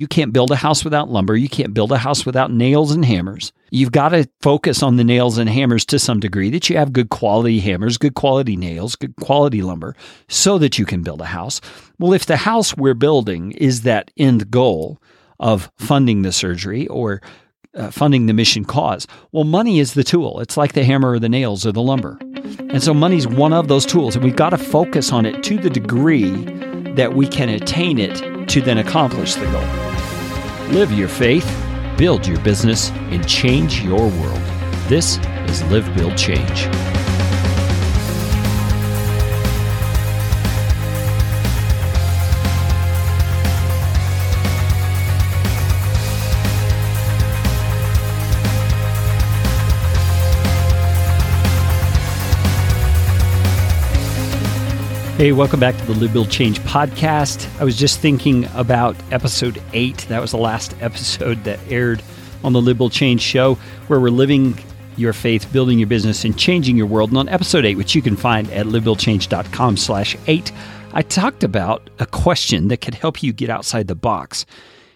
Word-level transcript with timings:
You 0.00 0.08
can't 0.08 0.32
build 0.32 0.50
a 0.50 0.56
house 0.56 0.82
without 0.82 1.10
lumber. 1.10 1.36
You 1.36 1.50
can't 1.50 1.74
build 1.74 1.92
a 1.92 1.98
house 1.98 2.24
without 2.24 2.50
nails 2.50 2.90
and 2.90 3.04
hammers. 3.04 3.52
You've 3.70 3.92
got 3.92 4.08
to 4.08 4.26
focus 4.40 4.82
on 4.82 4.96
the 4.96 5.04
nails 5.04 5.36
and 5.36 5.46
hammers 5.46 5.84
to 5.84 5.98
some 5.98 6.20
degree 6.20 6.48
that 6.48 6.70
you 6.70 6.78
have 6.78 6.94
good 6.94 7.10
quality 7.10 7.60
hammers, 7.60 7.98
good 7.98 8.14
quality 8.14 8.56
nails, 8.56 8.96
good 8.96 9.14
quality 9.16 9.60
lumber 9.60 9.94
so 10.26 10.56
that 10.56 10.78
you 10.78 10.86
can 10.86 11.02
build 11.02 11.20
a 11.20 11.26
house. 11.26 11.60
Well, 11.98 12.14
if 12.14 12.24
the 12.24 12.38
house 12.38 12.74
we're 12.74 12.94
building 12.94 13.52
is 13.52 13.82
that 13.82 14.10
end 14.16 14.50
goal 14.50 15.02
of 15.38 15.70
funding 15.76 16.22
the 16.22 16.32
surgery 16.32 16.86
or 16.86 17.20
uh, 17.74 17.90
funding 17.90 18.24
the 18.24 18.32
mission 18.32 18.64
cause, 18.64 19.06
well, 19.32 19.44
money 19.44 19.80
is 19.80 19.92
the 19.92 20.02
tool. 20.02 20.40
It's 20.40 20.56
like 20.56 20.72
the 20.72 20.82
hammer 20.82 21.10
or 21.10 21.18
the 21.18 21.28
nails 21.28 21.66
or 21.66 21.72
the 21.72 21.82
lumber. 21.82 22.16
And 22.70 22.82
so 22.82 22.94
money's 22.94 23.26
one 23.26 23.52
of 23.52 23.68
those 23.68 23.84
tools, 23.84 24.16
and 24.16 24.24
we've 24.24 24.34
got 24.34 24.50
to 24.50 24.58
focus 24.58 25.12
on 25.12 25.26
it 25.26 25.42
to 25.42 25.58
the 25.58 25.68
degree 25.68 26.30
that 26.94 27.12
we 27.14 27.28
can 27.28 27.50
attain 27.50 27.98
it 27.98 28.48
to 28.48 28.62
then 28.62 28.78
accomplish 28.78 29.34
the 29.34 29.44
goal. 29.44 29.89
Live 30.70 30.92
your 30.92 31.08
faith, 31.08 31.44
build 31.98 32.24
your 32.24 32.38
business, 32.42 32.90
and 32.90 33.26
change 33.28 33.82
your 33.82 34.08
world. 34.08 34.40
This 34.86 35.18
is 35.48 35.64
Live, 35.64 35.92
Build, 35.96 36.16
Change. 36.16 36.68
Hey, 55.20 55.32
welcome 55.32 55.60
back 55.60 55.76
to 55.76 55.84
the 55.84 55.92
Live 55.92 56.14
Build 56.14 56.30
Change 56.30 56.60
podcast. 56.60 57.46
I 57.60 57.64
was 57.64 57.76
just 57.76 58.00
thinking 58.00 58.46
about 58.54 58.96
episode 59.12 59.62
eight. 59.74 59.98
That 60.08 60.22
was 60.22 60.30
the 60.30 60.38
last 60.38 60.74
episode 60.80 61.44
that 61.44 61.60
aired 61.68 62.02
on 62.42 62.54
the 62.54 62.60
Live 62.62 62.78
Build 62.78 62.92
Change 62.92 63.20
show, 63.20 63.56
where 63.88 64.00
we're 64.00 64.08
living 64.08 64.58
your 64.96 65.12
faith, 65.12 65.52
building 65.52 65.78
your 65.78 65.88
business, 65.88 66.24
and 66.24 66.38
changing 66.38 66.74
your 66.74 66.86
world. 66.86 67.10
And 67.10 67.18
on 67.18 67.28
episode 67.28 67.66
eight, 67.66 67.76
which 67.76 67.94
you 67.94 68.00
can 68.00 68.16
find 68.16 68.50
at 68.50 68.64
livebuildchange.com 68.64 69.76
slash 69.76 70.16
eight, 70.26 70.52
I 70.94 71.02
talked 71.02 71.44
about 71.44 71.90
a 71.98 72.06
question 72.06 72.68
that 72.68 72.80
could 72.80 72.94
help 72.94 73.22
you 73.22 73.34
get 73.34 73.50
outside 73.50 73.88
the 73.88 73.94
box 73.94 74.46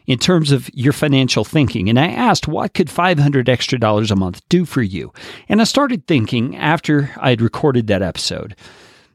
in 0.06 0.18
terms 0.18 0.52
of 0.52 0.70
your 0.72 0.94
financial 0.94 1.44
thinking. 1.44 1.90
And 1.90 2.00
I 2.00 2.06
asked, 2.06 2.48
what 2.48 2.72
could 2.72 2.88
500 2.88 3.50
extra 3.50 3.78
dollars 3.78 4.10
a 4.10 4.16
month 4.16 4.40
do 4.48 4.64
for 4.64 4.80
you? 4.80 5.12
And 5.50 5.60
I 5.60 5.64
started 5.64 6.06
thinking 6.06 6.56
after 6.56 7.10
I'd 7.18 7.42
recorded 7.42 7.88
that 7.88 8.00
episode 8.00 8.56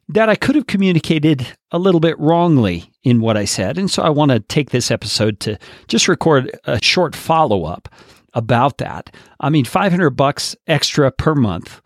that 0.10 0.28
I 0.28 0.36
could 0.36 0.56
have 0.56 0.68
communicated 0.68 1.48
a 1.72 1.80
little 1.80 2.00
bit 2.00 2.20
wrongly 2.20 2.92
in 3.04 3.22
what 3.22 3.38
I 3.38 3.46
said. 3.46 3.78
And 3.78 3.90
so 3.90 4.04
I 4.04 4.10
want 4.10 4.32
to 4.32 4.40
take 4.40 4.72
this 4.72 4.92
episode 4.92 5.40
to 5.42 5.58
just 5.88 6.08
record 6.08 6.58
a 6.66 6.84
short 6.84 7.16
follow 7.16 7.66
up 7.66 7.88
about 8.34 8.80
that. 8.80 9.16
I 9.40 9.50
mean, 9.50 9.66
500 9.66 10.10
bucks 10.12 10.56
extra 10.68 11.12
per 11.12 11.36
month 11.36 11.82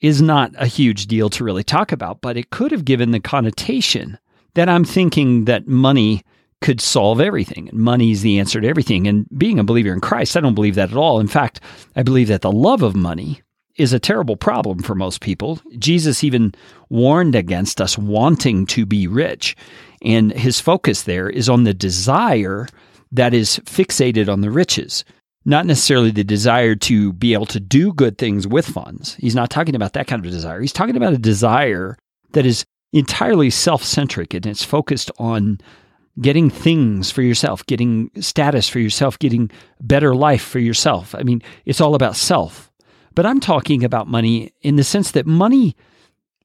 is 0.00 0.20
not 0.20 0.52
a 0.56 0.66
huge 0.66 1.06
deal 1.06 1.30
to 1.30 1.44
really 1.44 1.64
talk 1.64 1.92
about, 1.92 2.20
but 2.20 2.36
it 2.36 2.50
could 2.50 2.72
have 2.72 2.84
given 2.84 3.12
the 3.12 3.20
connotation 3.20 4.18
that 4.54 4.68
I'm 4.68 4.84
thinking 4.84 5.44
that 5.46 5.68
money 5.68 6.22
could 6.60 6.80
solve 6.80 7.20
everything. 7.20 7.68
And 7.68 7.78
money 7.78 8.10
is 8.10 8.22
the 8.22 8.40
answer 8.40 8.60
to 8.60 8.66
everything. 8.66 9.06
And 9.06 9.26
being 9.36 9.60
a 9.60 9.64
believer 9.64 9.92
in 9.92 10.00
Christ, 10.00 10.36
I 10.36 10.40
don't 10.40 10.54
believe 10.54 10.74
that 10.74 10.90
at 10.90 10.96
all. 10.96 11.20
In 11.20 11.28
fact, 11.28 11.60
I 11.94 12.02
believe 12.02 12.28
that 12.28 12.42
the 12.42 12.50
love 12.50 12.82
of 12.82 12.96
money 12.96 13.42
is 13.78 13.92
a 13.92 14.00
terrible 14.00 14.36
problem 14.36 14.82
for 14.82 14.94
most 14.94 15.20
people. 15.20 15.60
Jesus 15.78 16.24
even 16.24 16.54
warned 16.90 17.34
against 17.34 17.80
us 17.80 17.96
wanting 17.96 18.66
to 18.66 18.84
be 18.84 19.06
rich. 19.06 19.56
And 20.02 20.32
his 20.32 20.60
focus 20.60 21.02
there 21.02 21.30
is 21.30 21.48
on 21.48 21.64
the 21.64 21.74
desire 21.74 22.66
that 23.12 23.32
is 23.32 23.58
fixated 23.60 24.28
on 24.28 24.42
the 24.42 24.50
riches, 24.50 25.04
not 25.44 25.64
necessarily 25.64 26.10
the 26.10 26.24
desire 26.24 26.74
to 26.74 27.12
be 27.14 27.32
able 27.32 27.46
to 27.46 27.60
do 27.60 27.92
good 27.92 28.18
things 28.18 28.46
with 28.46 28.66
funds. 28.66 29.14
He's 29.14 29.34
not 29.34 29.50
talking 29.50 29.74
about 29.74 29.94
that 29.94 30.06
kind 30.06 30.24
of 30.24 30.30
desire. 30.30 30.60
He's 30.60 30.72
talking 30.72 30.96
about 30.96 31.14
a 31.14 31.18
desire 31.18 31.96
that 32.32 32.44
is 32.44 32.64
entirely 32.92 33.50
self 33.50 33.82
centric 33.82 34.34
and 34.34 34.46
it's 34.46 34.64
focused 34.64 35.10
on 35.18 35.58
getting 36.20 36.50
things 36.50 37.10
for 37.10 37.22
yourself, 37.22 37.64
getting 37.66 38.10
status 38.20 38.68
for 38.68 38.80
yourself, 38.80 39.18
getting 39.18 39.50
better 39.80 40.14
life 40.14 40.42
for 40.42 40.58
yourself. 40.58 41.14
I 41.14 41.22
mean, 41.22 41.42
it's 41.64 41.80
all 41.80 41.94
about 41.94 42.16
self. 42.16 42.67
But 43.18 43.26
I'm 43.26 43.40
talking 43.40 43.82
about 43.82 44.06
money 44.06 44.52
in 44.62 44.76
the 44.76 44.84
sense 44.84 45.10
that 45.10 45.26
money 45.26 45.74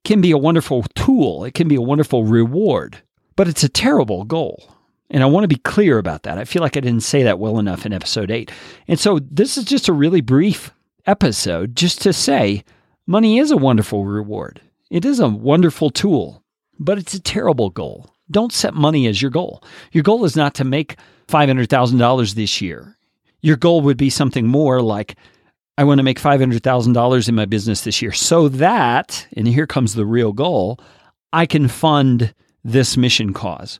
can 0.03 0.21
be 0.21 0.31
a 0.31 0.39
wonderful 0.39 0.81
tool, 0.95 1.43
it 1.43 1.53
can 1.53 1.67
be 1.67 1.75
a 1.75 1.81
wonderful 1.81 2.23
reward, 2.23 2.97
but 3.35 3.47
it's 3.47 3.61
a 3.61 3.69
terrible 3.69 4.23
goal. 4.23 4.73
And 5.11 5.21
I 5.21 5.27
want 5.27 5.43
to 5.43 5.47
be 5.47 5.57
clear 5.57 5.99
about 5.99 6.23
that. 6.23 6.39
I 6.39 6.45
feel 6.45 6.63
like 6.63 6.75
I 6.75 6.79
didn't 6.79 7.03
say 7.03 7.21
that 7.21 7.37
well 7.37 7.59
enough 7.59 7.85
in 7.85 7.93
episode 7.93 8.31
eight. 8.31 8.51
And 8.87 8.99
so 8.99 9.19
this 9.19 9.55
is 9.55 9.65
just 9.65 9.87
a 9.87 9.93
really 9.93 10.21
brief 10.21 10.73
episode 11.05 11.75
just 11.75 12.01
to 12.01 12.11
say 12.11 12.63
money 13.05 13.37
is 13.37 13.51
a 13.51 13.55
wonderful 13.55 14.05
reward. 14.05 14.59
It 14.89 15.05
is 15.05 15.19
a 15.19 15.29
wonderful 15.29 15.91
tool, 15.91 16.41
but 16.79 16.97
it's 16.97 17.13
a 17.13 17.21
terrible 17.21 17.69
goal. 17.69 18.09
Don't 18.31 18.51
set 18.51 18.73
money 18.73 19.05
as 19.05 19.21
your 19.21 19.29
goal. 19.29 19.63
Your 19.91 20.01
goal 20.03 20.25
is 20.25 20.35
not 20.35 20.55
to 20.55 20.63
make 20.63 20.97
$500,000 21.27 22.33
this 22.33 22.61
year. 22.61 22.97
Your 23.41 23.57
goal 23.57 23.81
would 23.81 23.97
be 23.97 24.09
something 24.09 24.47
more 24.47 24.81
like 24.81 25.15
I 25.77 25.83
want 25.83 25.99
to 25.99 26.03
make 26.03 26.19
$500,000 26.19 27.29
in 27.29 27.35
my 27.35 27.45
business 27.45 27.81
this 27.81 28.01
year 28.01 28.11
so 28.11 28.47
that, 28.47 29.27
and 29.35 29.47
here 29.47 29.65
comes 29.65 29.95
the 29.95 30.05
real 30.05 30.31
goal, 30.31 30.79
I 31.31 31.45
can 31.45 31.67
fund 31.67 32.33
this 32.63 32.95
mission 32.95 33.33
cause 33.33 33.79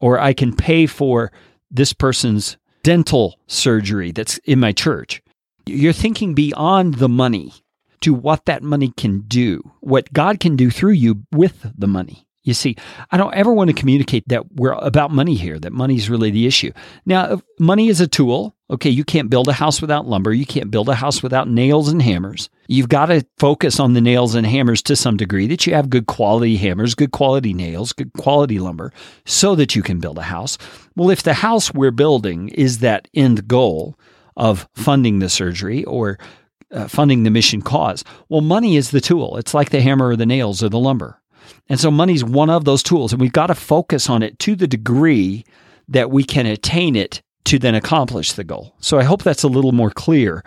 or 0.00 0.18
I 0.18 0.32
can 0.32 0.54
pay 0.54 0.86
for 0.86 1.32
this 1.70 1.92
person's 1.92 2.56
dental 2.82 3.38
surgery 3.48 4.12
that's 4.12 4.38
in 4.38 4.60
my 4.60 4.72
church. 4.72 5.22
You're 5.66 5.92
thinking 5.92 6.34
beyond 6.34 6.94
the 6.94 7.08
money 7.08 7.52
to 8.02 8.14
what 8.14 8.44
that 8.44 8.62
money 8.62 8.92
can 8.96 9.20
do, 9.22 9.62
what 9.80 10.12
God 10.12 10.38
can 10.38 10.56
do 10.56 10.70
through 10.70 10.92
you 10.92 11.24
with 11.32 11.66
the 11.76 11.86
money. 11.88 12.26
You 12.42 12.52
see, 12.52 12.76
I 13.10 13.16
don't 13.16 13.34
ever 13.34 13.52
want 13.52 13.68
to 13.70 13.74
communicate 13.74 14.28
that 14.28 14.52
we're 14.52 14.72
about 14.72 15.10
money 15.10 15.34
here, 15.34 15.58
that 15.58 15.72
money 15.72 15.96
is 15.96 16.10
really 16.10 16.30
the 16.30 16.46
issue. 16.46 16.72
Now, 17.06 17.40
money 17.58 17.88
is 17.88 18.02
a 18.02 18.06
tool. 18.06 18.53
Okay, 18.70 18.88
you 18.88 19.04
can't 19.04 19.28
build 19.28 19.46
a 19.48 19.52
house 19.52 19.82
without 19.82 20.06
lumber. 20.06 20.32
You 20.32 20.46
can't 20.46 20.70
build 20.70 20.88
a 20.88 20.94
house 20.94 21.22
without 21.22 21.48
nails 21.48 21.88
and 21.88 22.00
hammers. 22.00 22.48
You've 22.66 22.88
got 22.88 23.06
to 23.06 23.26
focus 23.38 23.78
on 23.78 23.92
the 23.92 24.00
nails 24.00 24.34
and 24.34 24.46
hammers 24.46 24.80
to 24.82 24.96
some 24.96 25.18
degree, 25.18 25.46
that 25.48 25.66
you 25.66 25.74
have 25.74 25.90
good 25.90 26.06
quality 26.06 26.56
hammers, 26.56 26.94
good 26.94 27.10
quality 27.10 27.52
nails, 27.52 27.92
good 27.92 28.10
quality 28.14 28.58
lumber, 28.58 28.90
so 29.26 29.54
that 29.54 29.76
you 29.76 29.82
can 29.82 30.00
build 30.00 30.16
a 30.16 30.22
house. 30.22 30.56
Well, 30.96 31.10
if 31.10 31.22
the 31.22 31.34
house 31.34 31.74
we're 31.74 31.90
building 31.90 32.48
is 32.48 32.78
that 32.78 33.06
end 33.12 33.46
goal 33.46 33.98
of 34.36 34.66
funding 34.72 35.18
the 35.18 35.28
surgery 35.28 35.84
or 35.84 36.18
uh, 36.70 36.88
funding 36.88 37.24
the 37.24 37.30
mission 37.30 37.60
cause, 37.60 38.02
well, 38.30 38.40
money 38.40 38.76
is 38.76 38.92
the 38.92 39.00
tool. 39.00 39.36
It's 39.36 39.52
like 39.52 39.70
the 39.70 39.82
hammer 39.82 40.08
or 40.08 40.16
the 40.16 40.24
nails 40.24 40.62
or 40.62 40.70
the 40.70 40.78
lumber. 40.78 41.20
And 41.68 41.78
so 41.78 41.90
money's 41.90 42.24
one 42.24 42.48
of 42.48 42.64
those 42.64 42.82
tools, 42.82 43.12
and 43.12 43.20
we've 43.20 43.30
got 43.30 43.48
to 43.48 43.54
focus 43.54 44.08
on 44.08 44.22
it 44.22 44.38
to 44.38 44.56
the 44.56 44.66
degree 44.66 45.44
that 45.88 46.10
we 46.10 46.24
can 46.24 46.46
attain 46.46 46.96
it 46.96 47.20
to 47.44 47.58
then 47.58 47.74
accomplish 47.74 48.32
the 48.32 48.44
goal. 48.44 48.74
So 48.80 48.98
I 48.98 49.04
hope 49.04 49.22
that's 49.22 49.42
a 49.42 49.48
little 49.48 49.72
more 49.72 49.90
clear. 49.90 50.44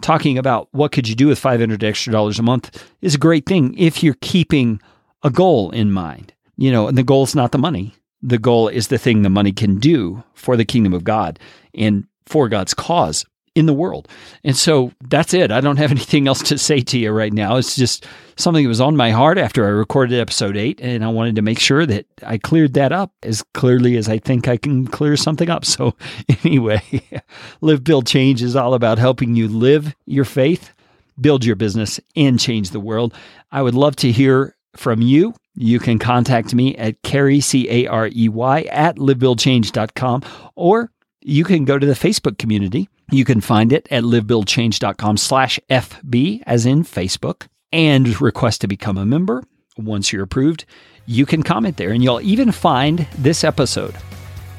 Talking 0.00 0.38
about 0.38 0.68
what 0.72 0.92
could 0.92 1.08
you 1.08 1.14
do 1.14 1.28
with 1.28 1.38
500 1.38 1.84
extra 1.84 2.12
dollars 2.12 2.38
a 2.38 2.42
month 2.42 2.84
is 3.02 3.14
a 3.14 3.18
great 3.18 3.46
thing 3.46 3.76
if 3.76 4.02
you're 4.02 4.16
keeping 4.20 4.80
a 5.22 5.30
goal 5.30 5.70
in 5.70 5.92
mind. 5.92 6.32
You 6.56 6.72
know, 6.72 6.88
and 6.88 6.98
the 6.98 7.02
goal 7.02 7.24
is 7.24 7.34
not 7.34 7.52
the 7.52 7.58
money. 7.58 7.94
The 8.22 8.38
goal 8.38 8.68
is 8.68 8.88
the 8.88 8.98
thing 8.98 9.22
the 9.22 9.30
money 9.30 9.52
can 9.52 9.78
do 9.78 10.22
for 10.34 10.56
the 10.56 10.64
kingdom 10.64 10.92
of 10.92 11.04
God 11.04 11.38
and 11.74 12.04
for 12.26 12.48
God's 12.48 12.74
cause 12.74 13.24
in 13.54 13.66
the 13.66 13.74
world. 13.74 14.08
And 14.44 14.56
so 14.56 14.92
that's 15.08 15.34
it. 15.34 15.50
I 15.50 15.60
don't 15.60 15.76
have 15.76 15.90
anything 15.90 16.28
else 16.28 16.42
to 16.44 16.58
say 16.58 16.80
to 16.80 16.98
you 16.98 17.10
right 17.10 17.32
now. 17.32 17.56
It's 17.56 17.76
just 17.76 18.06
something 18.36 18.64
that 18.64 18.68
was 18.68 18.80
on 18.80 18.96
my 18.96 19.10
heart 19.10 19.38
after 19.38 19.66
I 19.66 19.70
recorded 19.70 20.18
episode 20.18 20.56
eight, 20.56 20.80
and 20.80 21.04
I 21.04 21.08
wanted 21.08 21.36
to 21.36 21.42
make 21.42 21.58
sure 21.58 21.84
that 21.86 22.06
I 22.24 22.38
cleared 22.38 22.74
that 22.74 22.92
up 22.92 23.12
as 23.22 23.42
clearly 23.54 23.96
as 23.96 24.08
I 24.08 24.18
think 24.18 24.48
I 24.48 24.56
can 24.56 24.86
clear 24.86 25.16
something 25.16 25.48
up. 25.48 25.64
So, 25.70 25.94
anyway, 26.42 26.82
Live, 27.60 27.84
Build, 27.84 28.04
Change 28.04 28.42
is 28.42 28.56
all 28.56 28.74
about 28.74 28.98
helping 28.98 29.36
you 29.36 29.46
live 29.46 29.94
your 30.04 30.24
faith, 30.24 30.72
build 31.20 31.44
your 31.44 31.54
business, 31.54 32.00
and 32.16 32.40
change 32.40 32.70
the 32.70 32.80
world. 32.80 33.14
I 33.52 33.62
would 33.62 33.76
love 33.76 33.94
to 33.96 34.10
hear 34.10 34.56
from 34.76 35.00
you. 35.00 35.32
You 35.54 35.78
can 35.78 36.00
contact 36.00 36.54
me 36.54 36.76
at 36.76 37.02
Carey, 37.02 37.40
C 37.40 37.68
A 37.70 37.86
R 37.86 38.08
E 38.12 38.28
Y, 38.28 38.62
at 38.62 38.96
livebuildchange.com, 38.96 40.22
or 40.56 40.90
you 41.22 41.44
can 41.44 41.64
go 41.64 41.78
to 41.78 41.86
the 41.86 41.92
Facebook 41.92 42.38
community. 42.38 42.88
You 43.10 43.24
can 43.24 43.40
find 43.40 43.72
it 43.72 43.86
at 43.90 44.04
livebuildchange.com 44.04 45.16
slash 45.16 45.60
FB, 45.68 46.42
as 46.46 46.66
in 46.66 46.84
Facebook, 46.84 47.46
and 47.72 48.20
request 48.20 48.60
to 48.62 48.68
become 48.68 48.96
a 48.96 49.04
member. 49.04 49.42
Once 49.76 50.12
you're 50.12 50.24
approved, 50.24 50.64
you 51.06 51.26
can 51.26 51.42
comment 51.42 51.76
there, 51.76 51.90
and 51.90 52.02
you'll 52.02 52.20
even 52.20 52.52
find 52.52 53.06
this 53.18 53.44
episode 53.44 53.94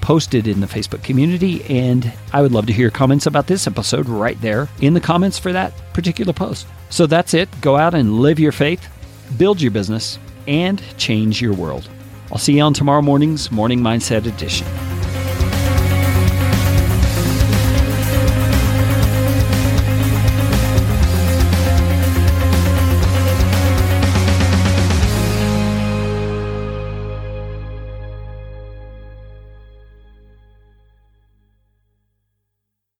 posted 0.02 0.48
in 0.48 0.60
the 0.60 0.68
Facebook 0.68 1.04
community. 1.04 1.64
And 1.66 2.12
I 2.34 2.42
would 2.42 2.52
love 2.52 2.66
to 2.68 2.74
hear 2.74 2.90
comments 2.90 3.28
about 3.28 3.48
this 3.48 3.68
episode 3.68 4.10
right 4.10 4.40
there 4.42 4.68
in 4.82 4.94
the 4.94 5.00
comments 5.00 5.38
for 5.38 5.54
that 5.54 5.74
particular 5.94 6.34
post. 6.34 6.68
So 6.90 7.06
that's 7.06 7.34
it. 7.34 7.50
Go 7.62 7.78
out 7.78 7.94
and 7.94 8.20
live 8.20 8.40
your 8.40 8.52
faith, 8.52 8.88
build 9.38 9.62
your 9.62 9.72
business, 9.72 10.20
and 10.48 10.82
change 10.98 11.42
your 11.42 11.54
world. 11.54 11.88
I'll 12.32 12.40
see 12.40 12.58
you 12.58 12.64
on 12.64 12.74
tomorrow 12.74 13.02
morning's 13.02 13.52
Morning 13.52 13.80
Mindset 13.80 14.26
Edition. 14.26 14.68